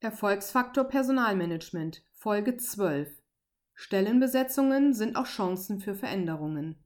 [0.00, 3.20] Erfolgsfaktor Personalmanagement Folge 12
[3.74, 6.76] Stellenbesetzungen sind auch Chancen für Veränderungen.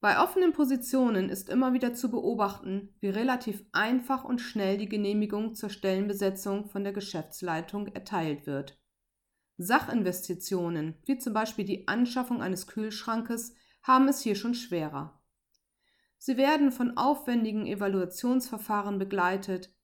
[0.00, 5.54] Bei offenen Positionen ist immer wieder zu beobachten, wie relativ einfach und schnell die Genehmigung
[5.56, 8.80] zur Stellenbesetzung von der Geschäftsleitung erteilt wird.
[9.58, 15.20] Sachinvestitionen, wie zum Beispiel die Anschaffung eines Kühlschrankes, haben es hier schon schwerer.
[16.16, 19.74] Sie werden von aufwendigen Evaluationsverfahren begleitet,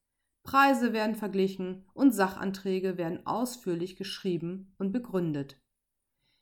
[0.43, 5.61] Preise werden verglichen und Sachanträge werden ausführlich geschrieben und begründet.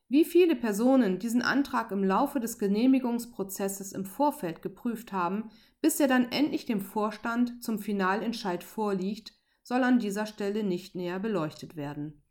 [0.08, 5.50] Wie viele Personen diesen Antrag im Laufe des Genehmigungsprozesses im Vorfeld geprüft haben,
[5.82, 11.18] bis er dann endlich dem Vorstand zum Finalentscheid vorliegt, soll an dieser Stelle nicht näher
[11.18, 12.24] beleuchtet werden.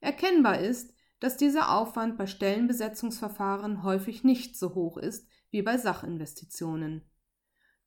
[0.00, 7.10] Erkennbar ist, dass dieser Aufwand bei Stellenbesetzungsverfahren häufig nicht so hoch ist wie bei Sachinvestitionen.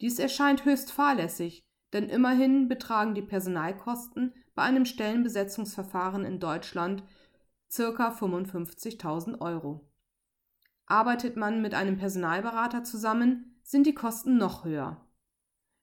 [0.02, 7.03] Dies erscheint höchst fahrlässig, denn immerhin betragen die Personalkosten bei einem Stellenbesetzungsverfahren in Deutschland
[7.73, 8.09] ca.
[8.09, 9.87] 55.000 Euro.
[10.85, 15.05] Arbeitet man mit einem Personalberater zusammen, sind die Kosten noch höher.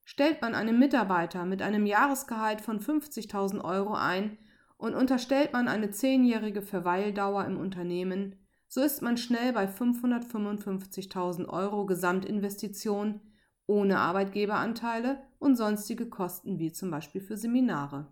[0.04, 4.38] Stellt man einen Mitarbeiter mit einem Jahresgehalt von 50.000 Euro ein
[4.76, 8.36] und unterstellt man eine zehnjährige Verweildauer im Unternehmen,
[8.68, 13.20] so ist man schnell bei 555.000 Euro Gesamtinvestition
[13.66, 18.06] ohne Arbeitgeberanteile und sonstige Kosten wie zum Beispiel für Seminare.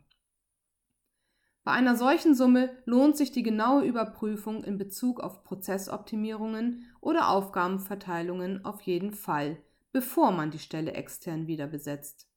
[1.63, 8.65] Bei einer solchen Summe lohnt sich die genaue Überprüfung in Bezug auf Prozessoptimierungen oder Aufgabenverteilungen
[8.65, 9.57] auf jeden Fall,
[9.93, 12.29] bevor man die Stelle extern wieder besetzt.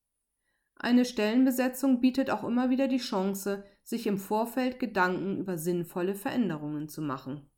[0.75, 6.87] Eine Stellenbesetzung bietet auch immer wieder die Chance, sich im Vorfeld Gedanken über sinnvolle Veränderungen
[6.87, 7.49] zu machen